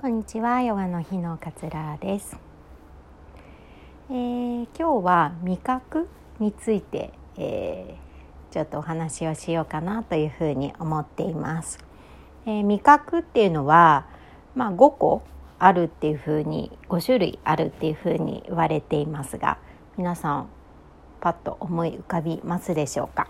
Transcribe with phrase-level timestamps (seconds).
[0.00, 2.38] こんにちはヨガの日の桂です、
[4.08, 11.78] えー、今日は味覚について、えー、ちょっとお話をしようかなというふうに思っています、
[12.46, 14.06] えー、味覚っていうのは
[14.54, 15.22] まあ5個
[15.58, 19.58] あるっていうふうに5種類あるっていうふうに言われていますが
[19.98, 20.48] 皆さん
[21.20, 23.28] パッと思い浮かびますでしょうか、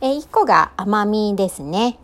[0.00, 1.98] えー、1個が甘みですね。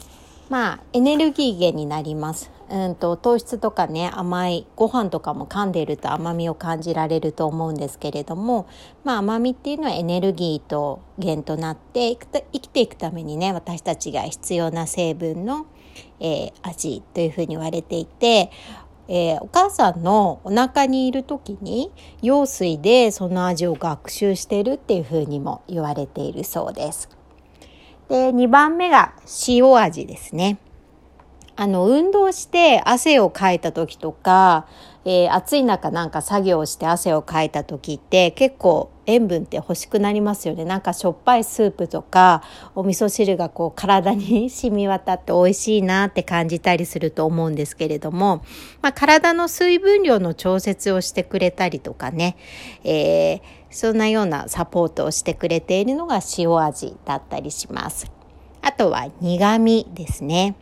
[0.50, 2.50] まあエネルギー源になります。
[2.73, 8.66] うんと糖質とかね甘いご飯とかも噛んでいると甘みを感じられると思うんですけれども、
[9.05, 15.66] まあ、甘みっていうのはエネルギーと源となって生きていくためにね私たちが必要な成分の、
[16.19, 18.51] えー、味というふうに言われていて
[19.09, 21.91] えー、お母さんのお腹にいる時に
[22.23, 27.10] 羊水でその味を学習してるっていうふうにも言われているそうです。
[28.09, 29.15] で2番目が
[29.48, 30.59] 塩味ですね。
[31.56, 34.66] あの、運動して汗をかいた時とか、
[35.05, 40.65] えー、暑い中なんか作業して汗をかいた時って結構塩分って欲しくなりますよね。
[40.65, 42.45] なんかしょっぱいスープとか
[42.76, 48.45] お味噌汁がこう体に染み渡って美味しいなって感じたりすると思うんですけれども、
[48.80, 52.37] まあ、体の水分量の調節をしてくれたりとかね、
[52.85, 58.09] えー、そんなようなサポートをしてくれているのが塩味だったりします。
[58.60, 60.54] あとは苦味ですね。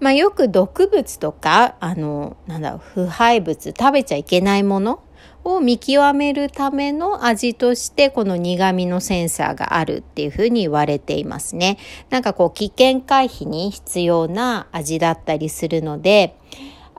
[0.00, 5.02] まあ、よく毒物とか、あの、なんだろう、腐敗物、食べちゃいけないもの
[5.44, 11.78] を見極めるための味として、この苦味のセンサーがあるっていうふうに言われていますね。
[12.08, 16.36] なんかこう、危険回避に必要な味だったりするので、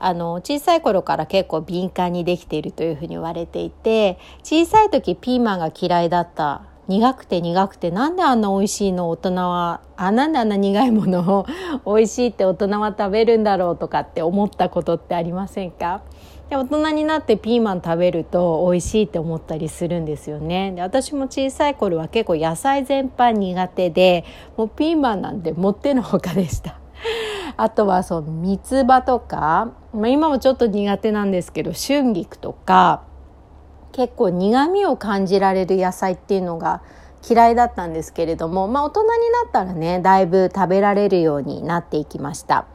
[0.03, 11.45] あの小さい頃から結構敏感にできているというふうに言われていて小さい時ピーマンが嫌いだった苦くて苦くてなんであんな美味しいの大人はあなんであんな苦いもの
[11.85, 16.01] を美味しいって大人は食べるんだろうとかって思ったことってありませんか？
[16.49, 20.73] で大人になってピーマン食べると美味しいって思ったりするんですよね。
[20.73, 24.25] で私も小さい頃は結構野菜全般苦手で
[24.57, 26.77] もうピーマンなんてもってのほかでした。
[27.55, 33.03] あとはその三つ葉とか、まあ、今もちょっと苦手なんですけど春菊とか
[33.91, 36.81] 結構苦味を感じられる野菜っていうのが
[37.27, 39.15] 嫌いだったんですけれども、まあ、大人にな
[39.49, 42.65] ったらねだいぶ食べられるようになっていきました。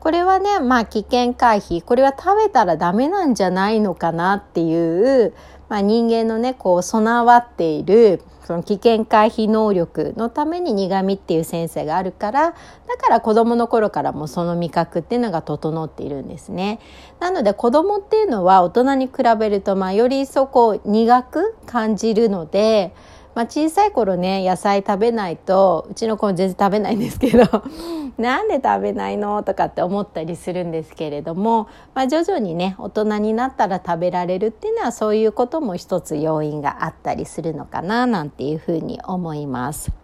[0.00, 5.32] これはね、まあ、危険回避これは食べたらダメなんじゃないのかなっていう、
[5.70, 12.50] まあ、人間のねこう備わっているその危険回避能力のために苦味っていう先生があるから
[12.86, 16.78] だから子どもの頃からもその味覚っていうのが整っているんですね。
[17.20, 22.94] なので子どもっていうのは大人に比べるとまあよりそこ苦く感じるので
[23.34, 27.44] まあ、小さい頃ね野菜食べないとうちの子も全然食べないんですけど
[28.16, 40.03] なんで食べないのとかって思ったりするんですけれども、まあ、徐々にね大人になったら食べられるっていうのはそういうことも一つ要因があったりするのかななんていうふうに思います。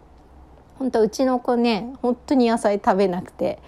[0.81, 3.59] 本当うちの子ね本当に野菜食べなくて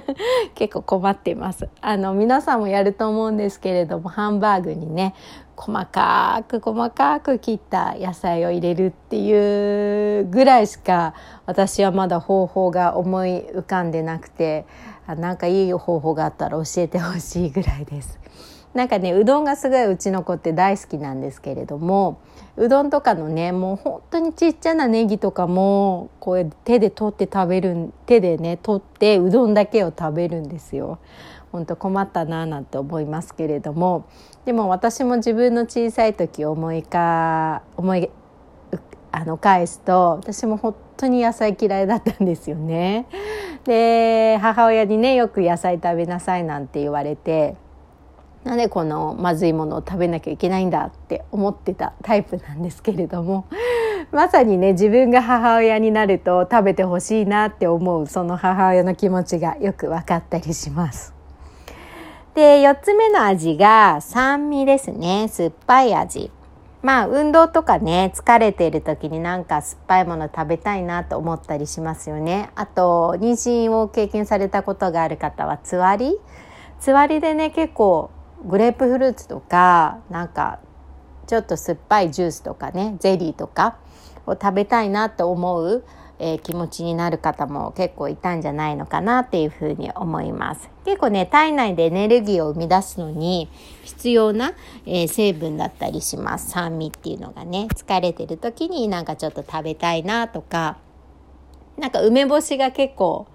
[0.56, 5.14] 結構困っていますあの皆さんもやると思うんですけれどもハンバーグにね
[5.56, 11.12] 細かく細かく切った野菜を入れるっていうぐらいしか
[11.44, 14.64] 私はまだ方法が思い浮かんでなくて
[15.06, 18.18] なんかいい方法があったら教えてほしいぐらいです。
[18.72, 22.18] なんかねうどんがすごいうちの子って大好きなんですけれども
[22.56, 30.98] うどんとかのねもう本当にちっちゃなネギとかもこう手で取って食べる手でね取ってうどんだけを食べるんですよ。
[31.50, 34.06] 本当困ったななんて思いますけれども
[34.44, 38.10] でも私も自分の小さい時思いか思い
[39.12, 43.06] あの返すと私も本当に野菜嫌いだったんですよね。
[43.64, 47.54] で母親にねよく野菜食べなさいなんて言われて
[48.44, 53.46] なんでこのまずいものを食べなきゃいけないんだって思ってたタイプなんですけれども
[54.12, 61.14] まさにね自分が母親になると食べてほしいなって思うその母親の気持ちがよく分かったりします。
[62.34, 66.30] で4つ目の味が酸味ですね酸っぱい味。
[66.82, 72.50] まあ運動とかね疲れている時になんか酸っぱいもの食べたいなと思ったりしますよね。
[72.56, 76.18] あと妊娠を経験されたことがある方はつわり
[76.78, 78.10] つわりでね結構
[78.44, 80.60] グレープフルーツとかなんか
[81.26, 83.78] ちょっと酸っぱいジュースとかねゼリーとか
[84.26, 85.84] を食べたいなと思う、
[86.18, 90.70] えー、気持ちになる方も結構いたんじゃないのかなっていうふうに思います。
[90.84, 93.48] 結構ね体内でエネルギーを生み出すのに
[93.84, 94.52] 必要な、
[94.86, 96.50] えー、成分だったりします。
[96.50, 100.78] 酸味っていうのがね疲れてる時になんかちょっと食べたいなとか
[101.78, 103.26] なんか梅干しが結構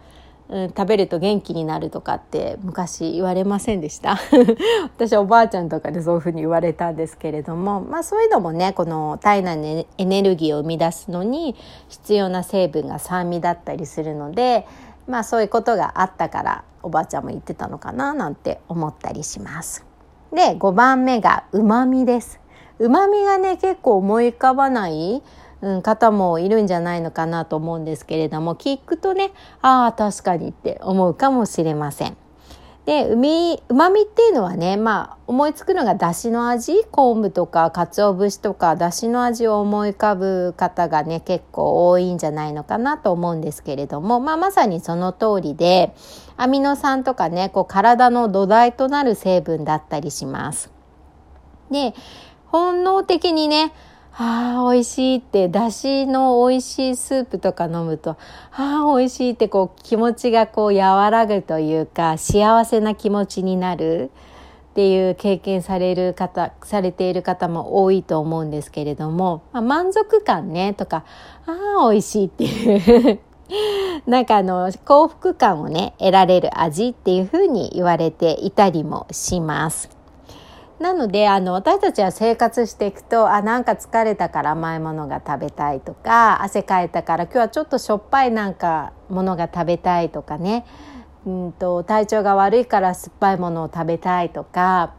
[0.50, 4.18] うん、食べると元気になるとかって昔言われませんでした？
[4.98, 11.56] 私おばあちゃんとかでそういうふうに言われたんですけれども、まあ、そういうのもねこの体内のエネルギーを生み出すのに
[11.88, 14.66] 必要な成分が酸味だったりするので、
[15.07, 19.86] まあ、そういうことがあったからおばあちゃんも言ってたのかななんて思ったりします。
[20.34, 22.40] で5番目がうまみです。
[22.80, 25.22] うまみがね結構思い浮かばない
[25.62, 32.18] うん、方もいるんじゃないのかなと思うんですけれども聞くとねああ確かにって思うかもしれません。
[32.86, 33.18] でう
[33.76, 36.86] まみっていうのはね、まあ、思いつくのがだしの味？
[36.86, 45.94] 昆布とか鰹節とかだしの味を思い浮かぶ方がね結構多いんじゃないのかなと思うんですけれども、まあ、まさにその通りで
[46.36, 50.72] アミノ酸とかねこう体の土台となる成分だったりします。
[51.70, 51.94] で
[52.48, 53.72] 本能的にね
[54.14, 58.18] ああ美味しいってだしの美味しいスープとか飲むと
[58.52, 64.12] ああ美味しいってこう気持ちがこう和らぐというか幸せな気持ちになる
[64.72, 71.06] っていう経験される方されている方も多いと思うんですけれども、まあ、満足感ねとか
[71.46, 73.20] ああ美味しいっていう
[74.06, 79.99] なんかあの幸福感をね得られる味っていうふうに言われていたりもします。
[80.80, 90.66] なのであの私たちは生活していくとあなんか疲れたから甘いものが食べたいとか汗かいたから今日はちょっとしょっぱいなんかものが食べたいとかね。
[91.26, 94.94] うんと体調が悪いから酸っぱいものを食べたいとか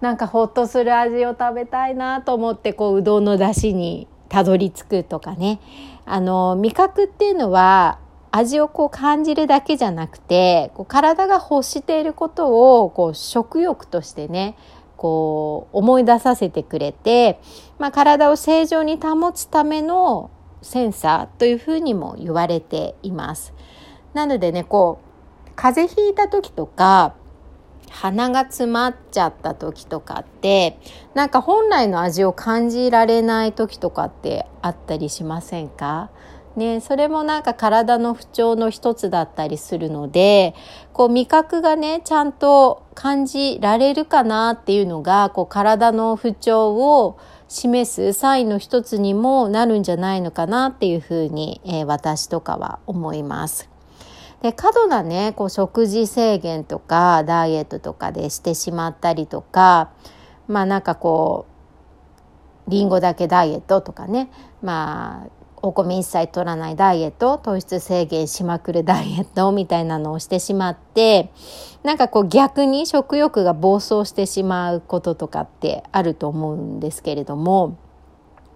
[0.00, 5.60] なんかほっとする味を食べたいなと思ってこううどんの出汁にたどり着くとかね。
[6.04, 7.98] あの味覚っていうのは
[8.30, 14.56] 味をこう感じるだけじゃなくてこう体が欲していることをこう食欲としてね
[14.96, 17.40] こう思い出させてくれて、
[17.78, 20.30] まあ、体を正常に保つための
[20.62, 23.52] センサーというふうにも言われています。
[24.14, 25.00] なのでねこ
[25.46, 27.14] う風邪ひいた時とか
[27.90, 30.78] 鼻が詰まっちゃった時とかって
[31.14, 36.10] なんか本来の味を感じられない時とかってあったりしませんか？
[36.56, 40.54] ね、それもなんか体の不調の一つだったりするので
[40.94, 47.18] こう味覚がねちゃんと感じられるかなっていうのがこう体の不調を
[47.48, 53.68] 示すサインの一つにもなるんじゃないのかなっていうふうに、えー、私とかは思います。
[54.40, 59.90] で過度なねこう食事制限とかダイエットとかでしてしまったりとか
[60.48, 61.46] まあなんかこ
[62.66, 64.30] うりんごだけダイエットとかね
[64.62, 71.30] まあお米一切取らないダイエット糖質制限しまくるダイエットみたいなのをしてしまって
[71.82, 77.78] なんかこう逆に食欲が暴走してしまうこととかってあると思うんですけれども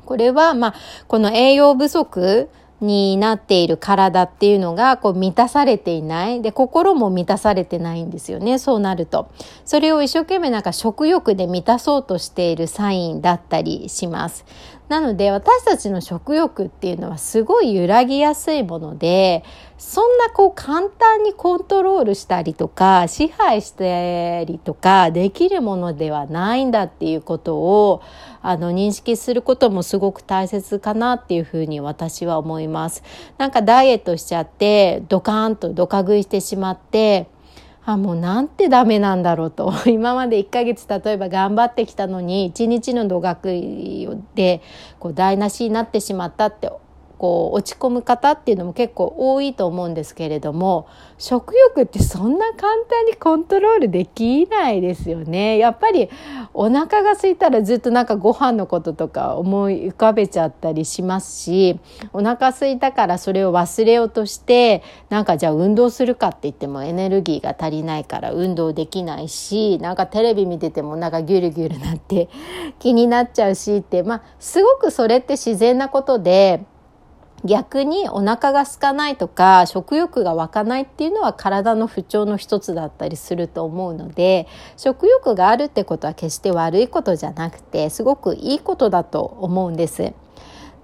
[0.04, 0.74] これはまあ
[1.08, 2.48] この栄養不足
[2.80, 6.42] になっている体っていうのがこう満たされていない。
[6.42, 8.58] で心も満たされてないんですよね。
[8.58, 9.30] そうなると。
[9.64, 14.44] それを一生懸命なんか食欲で満たそうとしているサインだったりします。
[14.90, 19.44] なので私たちの食欲っていうのはすごい揺らぎやすいもので
[19.78, 28.02] そんなこう簡単にコントロールしたりとか支配したりとかできるものではないんだっていうことを
[28.42, 33.04] あの認識することもすごく大切かなっていうふうに私は思います。
[33.38, 37.28] なんかダイエットしちゃってドカーンとドカ食いしてしまって
[37.84, 39.72] あもうなんてダメなんだろうと。
[39.86, 43.46] 今まで1ヶ月例えば頑張ってきたのに1日の度学
[44.34, 44.60] で
[44.98, 46.70] こう台無しになってしまったって
[47.20, 52.58] こう落ち込む方っていうのも結構多いと思うんですけれども食欲ってそんな簡
[52.88, 55.58] 単にコントロールできないですよね。
[55.58, 56.08] やっぱり
[56.54, 61.78] お腹が空いたらずっとなんかご飯のこととか思い浮かべちゃったりしますし
[62.14, 72.30] お腹空いたからそれを忘れようとしてなんかじゃあ運動するかって言ってもエネルギーが足りないから運動できないしなんかテレビ見ててもなんかギュルギュルなって
[72.78, 76.64] 気になっちゃうしってまあすごくそれって自然なことで
[77.44, 90.12] 逆にお腹が空かないとか食欲が湧かないっていうのは体の不調の一つだったりすると思うので食欲があるってことは決して悪いことじゃなくてすごくいいことだと思うんです。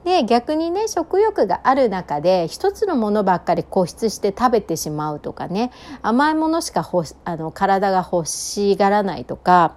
[0.04, 6.88] で逆にね食欲がある中で一つのものばっかり固執して食べてしまうとかね甘いものしか
[7.24, 9.74] あの体が欲しがらないとか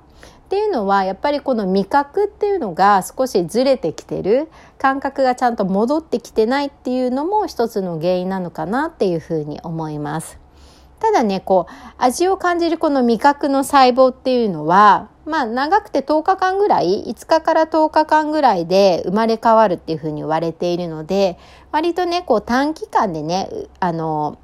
[0.49, 10.39] っていうのはやっぱりこの味覚っていうのが少しずれてきてる感覚がちゃんと戻ってきてないっていうのも一つの原因なのかなっていうふうに思います。
[10.99, 21.37] ただねこう味を感じるこの味覚の細胞っていうのはまあ長くて10日間ぐらい5日から10日間ぐらいで生まれ変わるっていうふうに言われているので
[21.71, 24.39] 割とねこう短期間でねあの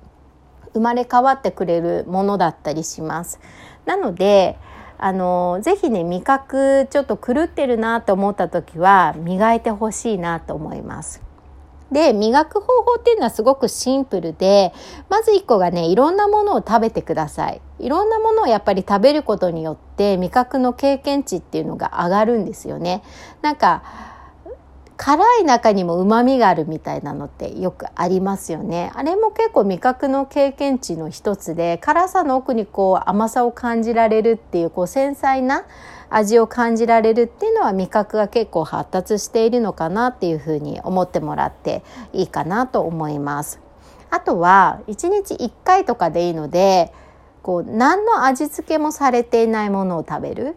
[0.73, 3.39] 生まれ変わってくれるものだったりします。
[3.85, 4.59] なので
[4.97, 11.25] あのぜひね味覚ちょっと狂ってるなと思った時は磨いてほしいなと思います。
[11.91, 14.73] で磨く方法っていうのはすごくシンプルで
[15.07, 23.03] まず1個がねいろんなものを食べてくださいいろんなものをやっぱり食べることによって味覚の経験値っていうのが上がるんですよね
[23.43, 24.14] なんか
[24.97, 35.65] 辛い中にも旨味があるみたいなのってよくありますよねあれも結構味覚の経験値の一つで辛さの奥にこう甘さを感じられるっていうこう繊細な
[36.09, 41.83] 味を感じられるっていうのは味覚が結構発達しているのかなっていうふうに思ってもらって
[42.13, 43.59] いいかなと思います。
[44.11, 46.93] あとは1日1回とかでいいので
[47.41, 50.55] こう何の味付けもされていないものを食べる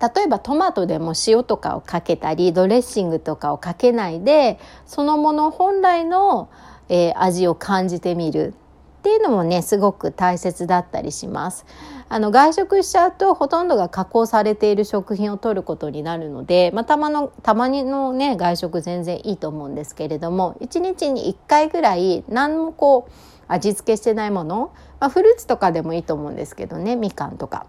[0.00, 6.50] 例えばトマトでも塩とかをかけたりドレッシングとかをかけないでそのもの本来の、
[6.88, 8.54] えー、味を感じてみる
[9.00, 11.66] っていうのもねすごく大切だったりします。
[12.08, 23.12] あの外食しちゃうとほとんどが加工されている食品を取ることになるので、まあ、たまのたまにのね外食全然いいと思うんですけれども1日に1回ぐらい何もこう
[23.48, 27.66] 味付けしてないもの、まあ、フルーツとかでもいいと思うんですけどねみかんとか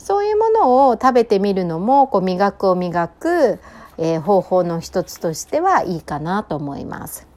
[0.00, 3.60] そういうものを食べてみるのもこう味覚を磨く、
[3.98, 7.28] えー、方法の一つとしてはいいかなと思います。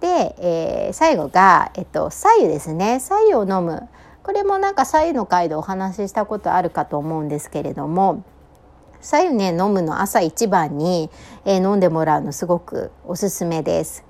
[0.00, 3.88] で、えー、最後が、えっと、左右ですね左右を飲む
[4.22, 8.24] これもなんか左右の回でお話ししたことあるかと思うんですけれども
[9.00, 11.10] 左右ね飲むの朝一番に、
[11.44, 14.04] えー、飲んでもらうのすごくおすすめです。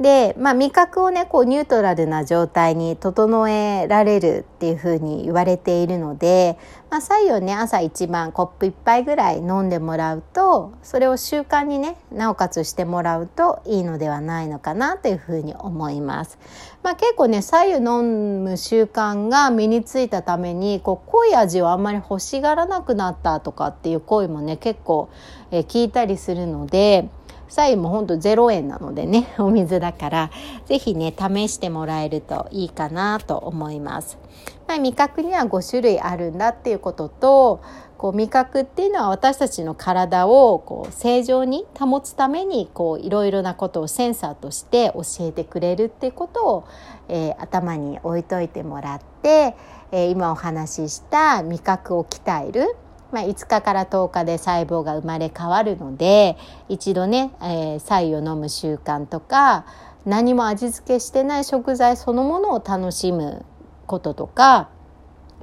[0.00, 6.56] で、まあ、味覚をねこうニュートラルな状態に整えられるっていうふうに言われているので、
[6.88, 16.38] まあ、左右ね朝一番コップ1杯ぐらい飲んでもらうとそれを習慣にねなおかつしてもらうといいのではないのかなというふうに思います。
[16.82, 25.10] まあ、結構ね左右飲む習慣が身についたためにこう濃い味をあんまり欲しがらなくなったとかっていう声もね結構、
[25.50, 27.10] え、聞いたりするので。
[27.50, 30.30] 左右もほんと0円なのでね お水だから
[30.66, 34.18] 是非ね試してもらえるといいかなと思います。
[34.66, 37.60] まあ、味覚には5種類あるんだっていうことと
[37.98, 46.64] こう味覚っていうのは私たちの体をこう正常に保つためにこういろいろなことをセンサーとして教えてくれるっていうことを、
[47.08, 49.54] えー、頭に置いといてもらって、
[49.90, 52.76] えー、今お話しした味覚を鍛える
[53.12, 56.36] まあ、5日から10日で細胞が生まれ変わるので
[56.68, 59.66] 一度ね、えー、白湯を飲む習慣とか
[60.06, 63.44] 何も味付けしてない食材そのものを楽しむ
[63.86, 64.70] こととか、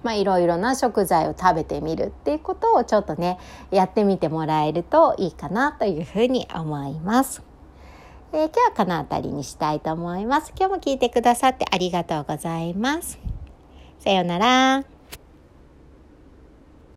[0.04, 3.38] まあ、いろいろな食材を食べてみるっていうことをちょっとね
[3.72, 7.44] やってみてもらえるといいかなというふうに思います。
[8.34, 10.54] えー、今日はこの辺りにしたいと思います。
[10.58, 13.20] 今日も聞いてくださってありがとうございます。
[14.00, 14.97] さようなら。